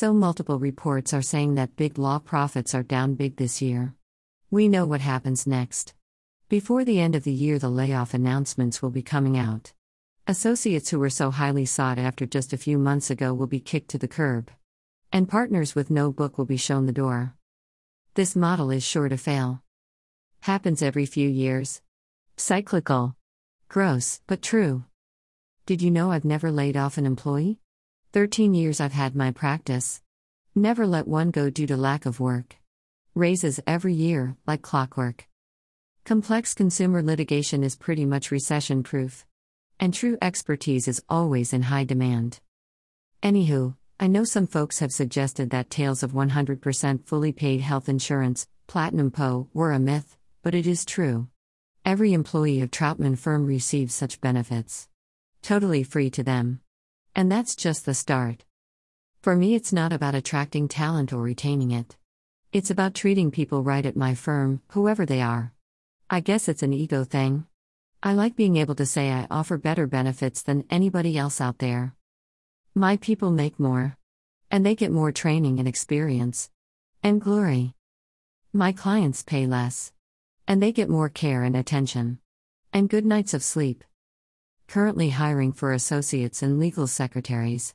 So, 0.00 0.12
multiple 0.12 0.60
reports 0.60 1.12
are 1.12 1.22
saying 1.22 1.56
that 1.56 1.74
big 1.74 1.98
law 1.98 2.20
profits 2.20 2.72
are 2.72 2.84
down 2.84 3.16
big 3.16 3.34
this 3.34 3.60
year. 3.60 3.96
We 4.48 4.68
know 4.68 4.86
what 4.86 5.00
happens 5.00 5.44
next. 5.44 5.92
Before 6.48 6.84
the 6.84 7.00
end 7.00 7.16
of 7.16 7.24
the 7.24 7.32
year, 7.32 7.58
the 7.58 7.68
layoff 7.68 8.14
announcements 8.14 8.80
will 8.80 8.90
be 8.90 9.02
coming 9.02 9.36
out. 9.36 9.72
Associates 10.28 10.90
who 10.90 11.00
were 11.00 11.10
so 11.10 11.32
highly 11.32 11.64
sought 11.64 11.98
after 11.98 12.26
just 12.26 12.52
a 12.52 12.56
few 12.56 12.78
months 12.78 13.10
ago 13.10 13.34
will 13.34 13.48
be 13.48 13.58
kicked 13.58 13.90
to 13.90 13.98
the 13.98 14.06
curb. 14.06 14.52
And 15.12 15.28
partners 15.28 15.74
with 15.74 15.90
no 15.90 16.12
book 16.12 16.38
will 16.38 16.46
be 16.46 16.56
shown 16.56 16.86
the 16.86 16.92
door. 16.92 17.34
This 18.14 18.36
model 18.36 18.70
is 18.70 18.84
sure 18.84 19.08
to 19.08 19.16
fail. 19.16 19.64
Happens 20.42 20.80
every 20.80 21.06
few 21.06 21.28
years. 21.28 21.82
Cyclical. 22.36 23.16
Gross, 23.68 24.20
but 24.28 24.42
true. 24.42 24.84
Did 25.66 25.82
you 25.82 25.90
know 25.90 26.12
I've 26.12 26.24
never 26.24 26.52
laid 26.52 26.76
off 26.76 26.98
an 26.98 27.04
employee? 27.04 27.58
13 28.18 28.52
years 28.52 28.80
I've 28.80 28.94
had 28.94 29.14
my 29.14 29.30
practice. 29.30 30.02
Never 30.52 30.88
let 30.88 31.06
one 31.06 31.30
go 31.30 31.50
due 31.50 31.68
to 31.68 31.76
lack 31.76 32.04
of 32.04 32.18
work. 32.18 32.56
Raises 33.14 33.60
every 33.64 33.94
year, 33.94 34.34
like 34.44 34.60
clockwork. 34.60 35.28
Complex 36.04 36.52
consumer 36.52 37.00
litigation 37.00 37.62
is 37.62 37.76
pretty 37.76 38.04
much 38.04 38.32
recession 38.32 38.82
proof. 38.82 39.24
And 39.78 39.94
true 39.94 40.18
expertise 40.20 40.88
is 40.88 41.00
always 41.08 41.52
in 41.52 41.62
high 41.62 41.84
demand. 41.84 42.40
Anywho, 43.22 43.76
I 44.00 44.08
know 44.08 44.24
some 44.24 44.48
folks 44.48 44.80
have 44.80 44.90
suggested 44.90 45.50
that 45.50 45.70
tales 45.70 46.02
of 46.02 46.10
100% 46.10 47.06
fully 47.06 47.30
paid 47.30 47.60
health 47.60 47.88
insurance, 47.88 48.48
Platinum 48.66 49.12
PO, 49.12 49.48
were 49.54 49.70
a 49.70 49.78
myth, 49.78 50.16
but 50.42 50.56
it 50.56 50.66
is 50.66 50.84
true. 50.84 51.28
Every 51.84 52.14
employee 52.14 52.62
of 52.62 52.72
Troutman 52.72 53.16
Firm 53.16 53.46
receives 53.46 53.94
such 53.94 54.20
benefits. 54.20 54.88
Totally 55.40 55.84
free 55.84 56.10
to 56.10 56.24
them. 56.24 56.62
And 57.14 57.30
that's 57.30 57.56
just 57.56 57.84
the 57.84 57.94
start. 57.94 58.44
For 59.22 59.34
me, 59.34 59.54
it's 59.54 59.72
not 59.72 59.92
about 59.92 60.14
attracting 60.14 60.68
talent 60.68 61.12
or 61.12 61.20
retaining 61.20 61.70
it. 61.72 61.96
It's 62.52 62.70
about 62.70 62.94
treating 62.94 63.30
people 63.30 63.62
right 63.62 63.84
at 63.84 63.96
my 63.96 64.14
firm, 64.14 64.62
whoever 64.72 65.04
they 65.04 65.20
are. 65.20 65.52
I 66.08 66.20
guess 66.20 66.48
it's 66.48 66.62
an 66.62 66.72
ego 66.72 67.04
thing. 67.04 67.46
I 68.02 68.12
like 68.14 68.36
being 68.36 68.56
able 68.56 68.76
to 68.76 68.86
say 68.86 69.10
I 69.10 69.26
offer 69.30 69.58
better 69.58 69.86
benefits 69.86 70.40
than 70.40 70.64
anybody 70.70 71.18
else 71.18 71.40
out 71.40 71.58
there. 71.58 71.94
My 72.74 72.96
people 72.96 73.30
make 73.30 73.58
more. 73.58 73.96
And 74.50 74.64
they 74.64 74.74
get 74.74 74.92
more 74.92 75.12
training 75.12 75.58
and 75.58 75.66
experience. 75.66 76.48
And 77.02 77.20
glory. 77.20 77.74
My 78.52 78.72
clients 78.72 79.22
pay 79.22 79.46
less. 79.46 79.92
And 80.46 80.62
they 80.62 80.72
get 80.72 80.88
more 80.88 81.08
care 81.08 81.42
and 81.42 81.56
attention. 81.56 82.20
And 82.72 82.88
good 82.88 83.04
nights 83.04 83.34
of 83.34 83.42
sleep. 83.42 83.84
Currently 84.68 85.08
hiring 85.08 85.52
for 85.52 85.72
associates 85.72 86.42
and 86.42 86.58
legal 86.58 86.86
secretaries. 86.86 87.72